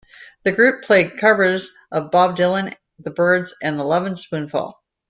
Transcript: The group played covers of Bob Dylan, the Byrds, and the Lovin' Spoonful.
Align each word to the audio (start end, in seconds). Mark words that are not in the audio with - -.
The 0.41 0.51
group 0.51 0.81
played 0.83 1.17
covers 1.17 1.69
of 1.91 2.09
Bob 2.09 2.35
Dylan, 2.35 2.75
the 2.97 3.11
Byrds, 3.11 3.53
and 3.61 3.77
the 3.77 3.83
Lovin' 3.83 4.15
Spoonful. 4.15 4.81